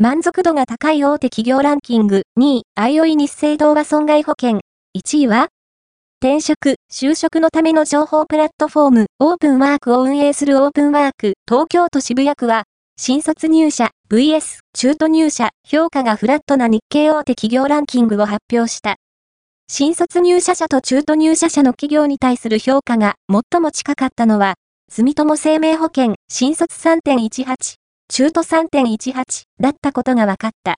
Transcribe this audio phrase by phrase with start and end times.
[0.00, 2.22] 満足度が高い大手企業ランキング。
[2.38, 4.60] 2位、あいおい日生同和損害保険。
[4.96, 5.48] 1位は
[6.20, 12.62] 転職、就職のための情報プラットフォーム、オープンワークを運営するオープンワーク、東京都渋谷区は、
[12.96, 18.98] 新卒入社、VS、中途入社、評価がフラットな日系大手企業ランキングを発表した。
[19.66, 24.54] 新卒入社者と中途入社者の企業に対する評価が最も近かったのは、
[24.92, 27.74] 住友生命保険、新卒3.18、
[28.10, 30.76] 中途3.18だったことが分かった。